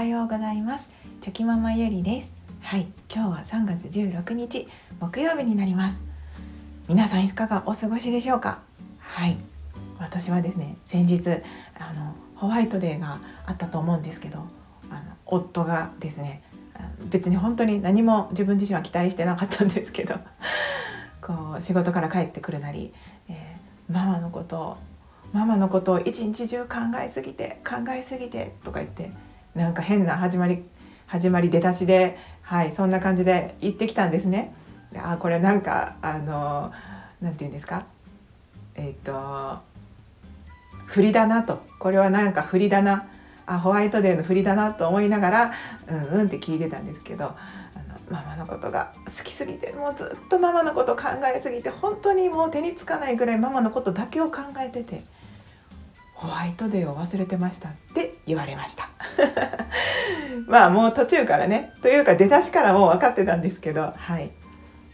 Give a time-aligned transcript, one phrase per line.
[0.00, 0.88] はようございます。
[1.20, 2.32] チョキママゆりです。
[2.62, 4.66] はい今日は3月16日
[4.98, 6.00] 木曜日になります。
[6.88, 8.60] 皆さんいかがお過ごしでしょうか？
[8.98, 9.36] はい
[9.98, 14.38] 私はですね先日あのホワイトデーがあったと思うんですけど
[14.88, 16.44] あの夫がですね
[17.10, 20.14] 別に本当に何も自分自身は期待してなかったんですけど
[21.20, 22.94] こう仕事から帰ってくるなり、
[23.28, 24.76] えー、ママのことを
[25.34, 29.12] ママのことを一日中考えすぎて考えすぎてとか言って
[29.54, 30.64] なんか変な始まり
[31.06, 34.54] 始まり出だしではいそんな感じで言ってきたんですね。
[34.96, 36.72] あこれなんかあの
[37.20, 37.84] なんて言うんですか？
[38.74, 39.64] えっ、ー、と
[40.86, 43.08] 振りだなとこれはなんか振りだな
[43.46, 45.52] あホワイトデーの振りだなと思いながら
[45.88, 47.28] うんうんって聞いてたんですけどあ
[48.10, 51.04] のママのことが好きすぎてもうずっとママのこと考
[51.34, 55.04] えすぎて本当にもう手につかないぐらいママのことだけを考えてて。
[56.12, 58.88] ホワイトデーを忘れてましたって言われました。
[60.46, 64.30] まあもう途中からねというか出だしからもう分かってたんですけどはい。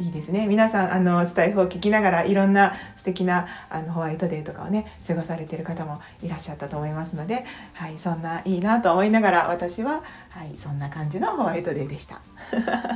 [0.00, 0.46] いいですね。
[0.46, 12.20] 皆さんあのスタイフを聞きながらいろんな素敵なあなホワイトデーとかをね過ごされてる方もいらっしゃったと思いますので、はい、そんないいなと思いながら私は、はい、そんな感じのホワイトデーでした。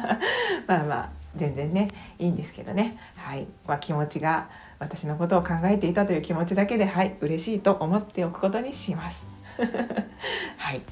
[0.66, 3.46] まあまあ全然ねいいんですけどね、はい。
[3.66, 9.26] まあ、気持ちが私のことを考えていたという気持ちだけではい嬉しいと思っておくことにします。
[10.58, 10.82] はい、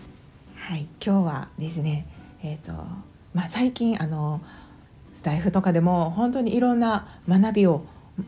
[0.56, 2.06] はい、今日はですね
[2.42, 2.72] え、ー、と
[3.34, 4.40] まあ最近あの
[5.12, 7.84] スタイフとかでも本当にいろんな学びを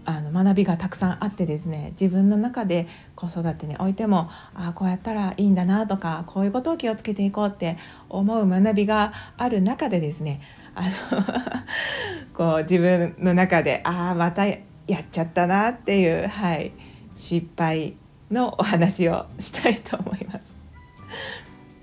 [0.07, 7.77] あの学びがたくさんあってですね自分の中で子育てにおいてもああこうやったらいいんだなとかこういうことを気をつけていこうって
[8.09, 10.41] 思う学びがある中でですね
[10.75, 10.83] あ
[11.13, 11.23] の
[12.35, 14.59] こう自分の中でああまたや
[15.01, 16.73] っちゃったなっていう、はい、
[17.15, 17.95] 失敗
[18.31, 20.53] のお話をしたいと思います。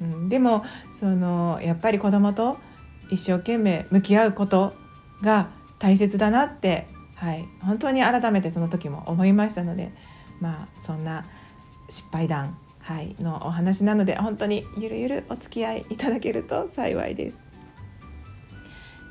[0.02, 2.57] うん、でもそのやっぱり子供と
[3.12, 4.74] 一生懸命向き合うこと
[5.22, 5.50] が
[5.80, 9.91] 大切だなって、はい、本当に改めてその時も思いましたので
[10.40, 11.25] まあそんな
[11.90, 17.38] 失敗談、はい、のお話なので本当にゆるゆるお付き合いいただけると幸いです。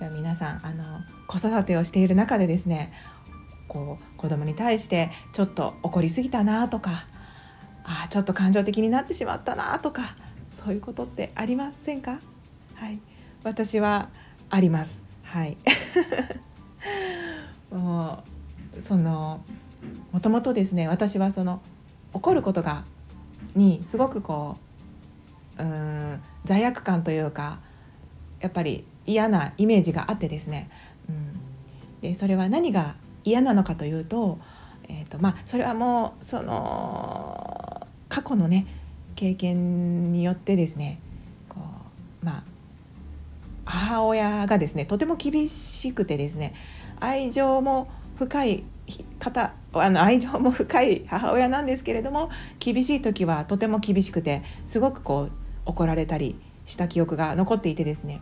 [0.01, 2.91] では皆さんあの子育てをしている中でですね
[3.69, 6.91] こう子供に対してちょっと怒りすぎたなとか
[7.85, 10.17] あちょっと感情的になってしまったなとか
[10.63, 12.21] そういうことってありませんか？
[12.75, 13.01] はい。
[13.43, 14.09] 私は
[14.51, 15.03] あります。
[15.23, 15.57] はい。
[17.73, 18.23] も
[18.77, 19.43] うその
[20.13, 21.61] もともとですね私はその
[22.13, 22.85] 怒ることが
[23.55, 24.57] にすごくこ
[25.59, 27.61] ううん罪悪感というか
[28.41, 30.71] やっぱり嫌なイメージがあってですね、
[31.09, 34.39] うん、でそれは何が嫌なのかというと,、
[34.89, 37.40] えーとまあ、それはもうその
[38.31, 38.67] 去のね
[39.17, 41.01] 経験によってですね
[41.49, 41.59] こ
[42.23, 42.43] うまあ
[43.65, 46.55] 母親がですねとても厳しくてですね
[47.01, 48.65] 愛情も深い
[49.19, 55.33] 方あの愛情も深い母親なんですけれども厳しい時はとても厳しくてすごくこう
[55.67, 56.37] 怒られたり
[56.67, 58.21] した記憶が残っていてですね。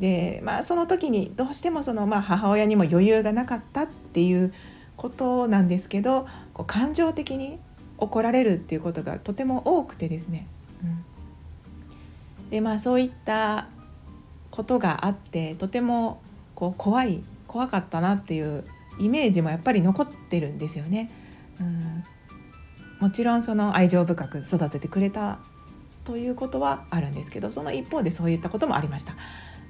[0.00, 4.52] でまあその時にどうしてもその、まあ、母親にも余裕がなかったっていう
[4.96, 7.60] ことなんですけどこう感情的に
[8.02, 10.46] 怒られるっていうことがとても多くてですね。
[10.82, 13.68] うん、でまあそういった
[14.50, 16.20] ことがあってとても
[16.54, 18.64] こう怖い怖かったなっていう
[18.98, 21.10] イメージもやっぱり残ってるんですよね。
[21.60, 22.04] うん、
[22.98, 25.38] もちろんその愛情深く育ててくれた
[26.04, 29.14] ということはあるんですけどその一方でそういったこともありました。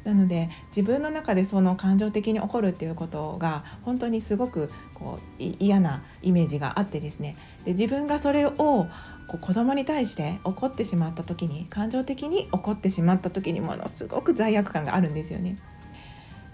[0.05, 8.89] なので自分の中でその感情的に起こるっていうことが本当にすごくこう嫌なイメージがあってですねで自分がそれをこ
[9.35, 15.59] う子供に対して怒ってしまった時に感情的に怒ってしまった時にものすごく罪悪感があるんですよね。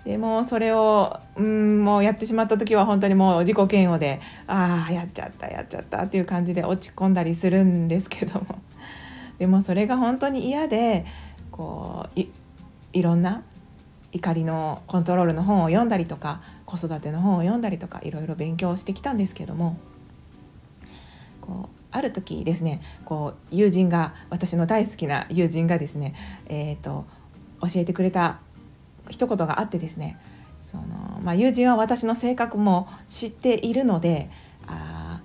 [0.05, 8.63] でもそれをうんもうやってしまった時は本当にもう自己嫌悪でああやっちゃったやっちゃったっていう感じで落ち込んだりするんですけども
[9.39, 11.05] でもそれが本当に嫌で
[11.51, 12.21] こう
[12.99, 13.45] いろんな
[14.13, 19.79] 怒りのコントロールの本を読んだりとか子育ての本を読んだりとかいろいろ勉強してきたんですけども
[21.41, 26.15] こうある時ですねこう友人が私の大好きな友人がですね、
[26.47, 27.05] えーと、
[27.63, 28.41] 教えてくれた
[29.09, 30.19] 一言があってですね
[30.61, 30.85] その、
[31.23, 34.31] まあ、友人は私の性格も知っているので
[34.67, 35.21] あ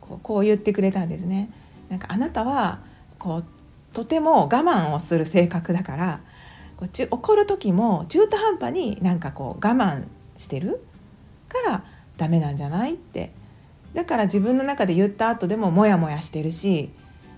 [0.00, 1.50] こうこう言ってくれたんですね。
[1.88, 2.80] なんかあなたは
[3.18, 3.44] こう
[3.92, 6.20] とても我慢をする性格だから
[6.76, 10.04] こう怒る時も中途半端になんかこう我慢
[10.36, 10.80] してる
[11.48, 11.84] から
[12.16, 13.32] ダメなんじゃないって
[13.94, 16.90] だから自分の中で言った後でもモヤモヤしてるし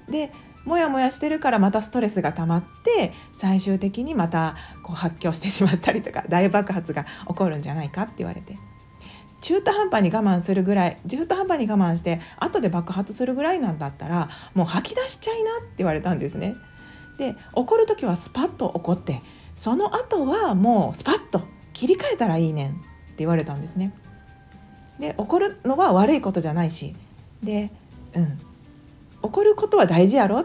[0.08, 0.31] で
[0.64, 8.58] モヤモヤしてるからまたストレスが溜まって最終的にまたこう発狂してしまったりとか 大爆発が起こるんじゃないかって言われて
[9.40, 16.54] 中途半端に我慢するぐらい中途半端に我慢して後で爆発するぐらいなんだったらもう吐き出しちゃいなって言われたんですね。
[17.19, 19.22] で怒る時はスパッと怒って
[19.55, 22.81] その後はもうスパッと切り替えたらいいねんって
[23.19, 23.94] 言われたんですね。
[24.99, 26.94] で怒るのは悪いことじゃないし
[27.43, 27.70] で
[28.14, 28.38] うん。
[29.22, 30.44] 怒ることは大事やろ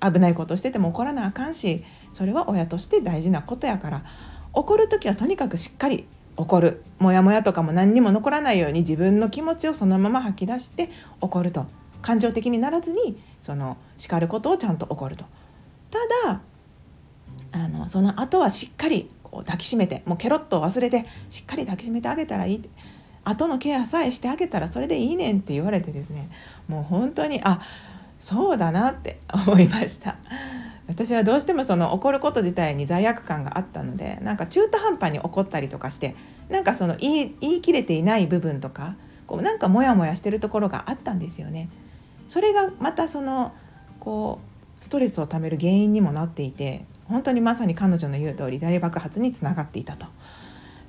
[0.00, 4.04] 危ないことしてても怒らなあかんしそれは親として大事なことやから
[4.52, 6.82] 怒る時はとにかくしっかり怒る。
[6.98, 10.90] モヤモヤとかも何にも残らないように自分の気持ちをそのまま吐き出して
[11.20, 11.66] 怒ると。
[12.02, 15.24] 感情的にならずにその叱ることをちゃんと怒ると。
[16.24, 16.40] ただ
[17.52, 22.68] あのその後はしっかりこう抱きしめてもうケロッと忘れてしっかり抱きしめてあげたらいいって
[23.24, 26.28] 後のケアさえしてあげたらそれでいいねんって言われてですね
[26.68, 27.60] もう本当にあ
[28.20, 30.16] そうだなって思いました
[30.86, 36.14] 私はどうしてもその怒ること自体に罪悪感があったのでなんか中途半端に怒ったりとかして
[36.48, 38.94] なんかその言い言い切れていない部分とか
[39.26, 41.68] こうなんかモヤモヤしてるところがあったんですよね。
[42.28, 43.52] それがまたその
[43.98, 44.55] こう
[44.86, 50.06] ストレスをためる原因にもなっていて本当にまさに彼女の言う通り大爆発につながっていたと。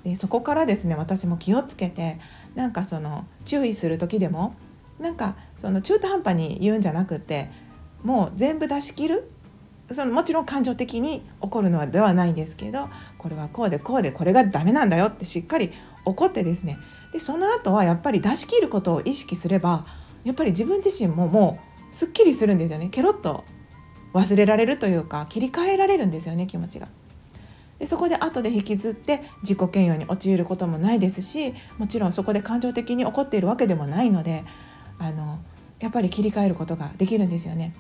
[0.04, 2.20] でそこからですね私も気をつけて
[2.54, 4.54] なんかその注意する時でも
[5.00, 7.50] なんかその中途半端に言うんじゃなくて
[8.04, 9.32] もう全部出し切る
[9.90, 15.72] そのもちろん感情的に怒るのではないんですけどこれはこうでこうでこれがダメなんだよってしっかり
[16.06, 16.78] 怒ってですね
[17.14, 19.88] でその後はやっぱり出し切ることを意識すれば
[20.24, 21.60] やっぱり自分自身もも
[21.90, 23.44] うすっきりするんですよねケロッと
[24.18, 26.88] 忘れられるというか切り替えられるんですよね気持ちが。
[27.80, 34.44] でそこで後で引きずって自己嫌悪に陥ることもないですしもちろんそこで感情的に怒っているわけでもないので
[34.98, 35.40] あの
[35.80, 37.76] やっぱり切り替えることができるんですよね。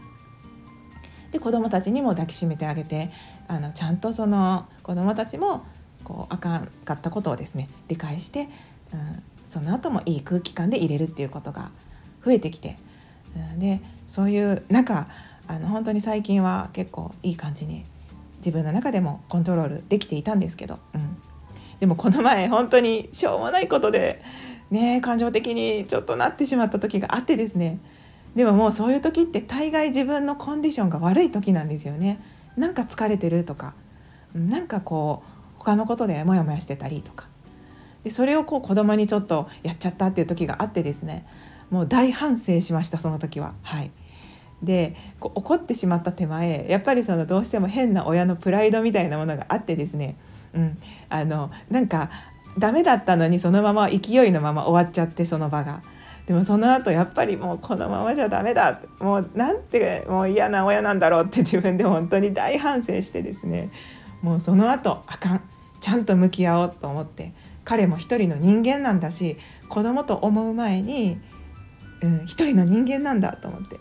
[1.32, 3.12] で子どもたちにも抱きしめてあげて
[3.48, 5.66] あのちゃんとその子どもたちも
[6.04, 8.50] こうあかんかったことをですね理解して、うん、
[9.48, 11.72] その後もいい空気感で入れるっていうことが
[12.24, 12.78] 増えてきて、
[13.36, 15.08] うん、でそういう中
[15.48, 17.86] あの本当に最近は結構いい感じに
[18.40, 21.18] 自分の中でもコントロールできていたんですけど、うん、
[21.80, 24.22] でもこの前本当にしょうもないことで
[24.72, 27.80] ね感情的にちょっとなってしまった時があってですね。
[28.36, 32.20] でももうそういう時って大概自分のコンディションが悪い時なんですよね。
[32.56, 33.74] なんか疲れてるとか
[34.36, 37.28] なんかこう他のことでモヤモヤしてたりとか。
[38.04, 41.26] でそれをこう子供にちょっとやっちゃったっていう時があってですね。
[41.70, 43.54] もう大反省しましたその時は。
[43.64, 43.92] はい。
[44.62, 50.18] で怒ってしまった手前やっぱりそのどうしても変な親のプライドみたいなものがあってですね、
[50.54, 50.78] うん、
[51.10, 52.10] あのなんか
[52.58, 55.82] ダメだったのにそのまま勢いのまま終わっちゃってその場が。
[56.26, 58.82] でもその後やっぱりもうこのままじゃダメだ。
[59.00, 63.70] もうなんてもう嫌な親なんだろうって 自分で本当に大反省してですね。
[64.22, 65.42] もうその後あかん。
[65.80, 67.34] ちゃんと向き合おうと思って。
[67.64, 69.36] 彼も一人の人間なんだし
[69.68, 71.20] 子供と思う前に、
[72.02, 73.78] うん、一人の人間なんだと思って。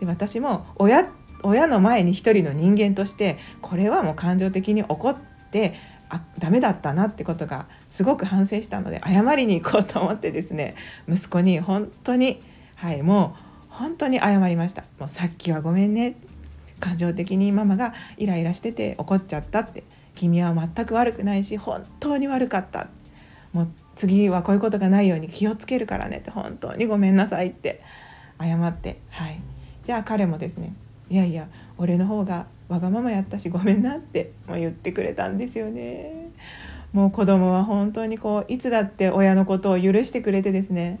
[0.00, 1.10] で私も親
[1.42, 5.16] 親の前に一人の人間としてこれはもう感情的に怒っ
[5.52, 5.74] て
[6.08, 10.74] あダメだったなってことがすごく反省したので謝りに行こうと思ってですね
[11.08, 12.42] 息子に本当に
[12.76, 13.48] はいもう
[13.78, 14.82] 本当に謝りました。
[14.98, 16.16] もうさっきはごめんね。
[16.80, 19.84] 感情的にママがイライラしてて怒っちゃったって。
[20.16, 22.88] 君は全く悪くないし本当に悪かった。
[23.52, 27.80] もう次はこういうことがないように気をつけるからねって本当にごめんなさいって
[28.40, 29.40] 謝ってはい。
[29.88, 30.74] じゃあ彼もですね
[31.08, 36.28] いやいや俺の方がわがままやったしごめんなっても言ってくれたんですよね。
[36.92, 41.00] もう子供は本当にこういつだって親のことを許してくれてですね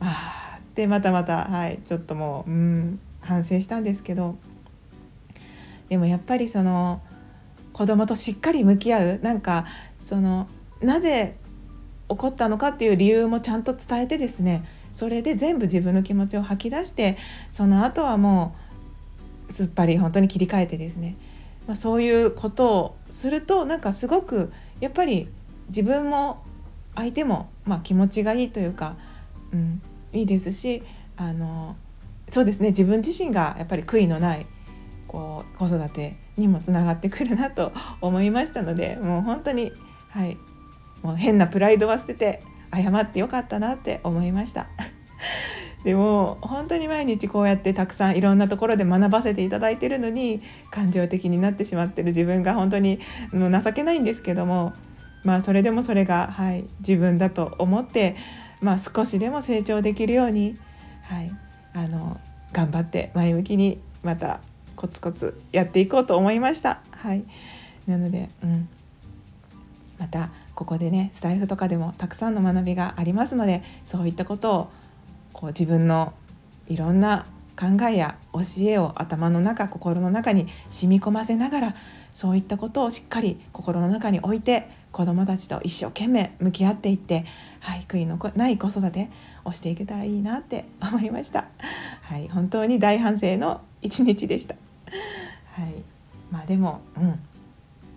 [0.00, 4.34] ああってまたまたはいちょっともううん反省したんですけど
[5.88, 7.00] でもやっぱりその
[7.72, 9.66] 子供としっかり向き合うなんか
[10.00, 10.48] その
[10.82, 11.36] なぜ
[12.08, 14.64] 起こったのかっていう理由もちゃんと伝えてですね
[14.96, 17.18] それで全部自分の気持ちを吐き出して
[17.50, 18.56] その後はも
[19.46, 21.16] うすっぱり本当に切り替えてですね、
[21.66, 24.50] まあ、そういうことをするとなんかすごく
[24.80, 25.28] やっぱり
[25.68, 26.42] 自分も
[26.94, 28.96] 相手も、まあ、気持ちがいいというか、
[29.52, 29.82] うん、
[30.14, 30.82] いいですし
[31.18, 31.76] あの
[32.30, 34.46] そうですね自分自身がやっぱり悔いのない
[35.06, 39.72] こう子育てにもつながってくるなと思いましたのでもう本当に
[40.08, 40.38] はい
[41.02, 44.66] もう変なプライドは捨てて謝ってよかったなって思いました。
[45.84, 52.98] でも本当に毎日こうやってたくさんいろんなところで学ばせていただいてるのに感情的になってしまってる自分が本当に
[53.32, 54.72] もう情けないんですけども
[55.22, 58.16] まあそれでもそれが、はい、自分だと思って、
[58.60, 60.58] まあ、少しでも成長できるように、
[61.02, 61.30] はい、
[61.72, 62.20] あの
[62.52, 64.40] 頑張って前向きにまた
[64.76, 66.80] コツコツやっていこうと思いました。
[66.90, 67.24] はい。
[67.86, 68.68] なのでうん。
[69.98, 74.68] またここでねスタイフとかでもたくさんの学びがありますのでそういったことを
[75.32, 76.14] こう自分の
[76.66, 81.74] いろんな考えや教えを頭の中心の中に染み込ませながら
[82.12, 87.26] そういったことをしっかり心の中に置いて子どもたちと一生懸命向き合っていって、
[87.60, 89.10] はい、悔いのない子育て
[89.44, 91.44] をしていけたらいいなって思いました。
[92.00, 94.54] はい、本当に大反省の一日でした。
[95.52, 95.82] はい、
[96.30, 97.20] まあでも、うん、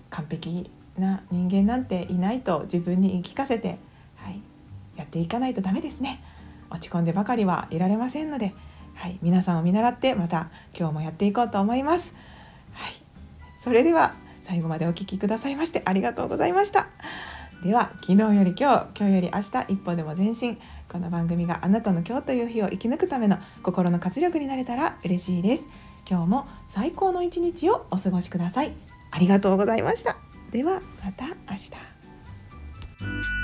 [0.09, 0.69] 完璧
[0.99, 3.79] な人間なんていないと自分に言い聞かせて、
[4.17, 4.41] はい、
[4.95, 6.21] やっていかないとダメですね。
[6.69, 8.53] 落ち込んでばかりはいられませんので、
[8.95, 12.13] はい、皆さんを見習ってまた今日もやっていこうと思います。
[12.73, 12.93] はい、
[13.63, 14.13] それでは
[14.43, 16.87] 最後までお聴きくださいましてありがとうございました。
[17.63, 20.57] では昨日より今日今日より明日一歩でも前進
[20.89, 25.65] この番組があなたの今日という日を生き抜くための心の活力になれたら嬉しいです
[26.09, 28.73] 今日も最高の一日をお過ごしください
[29.11, 33.38] ありがとうございましたではまた明日。